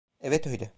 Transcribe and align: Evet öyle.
Evet 0.21 0.47
öyle. 0.47 0.69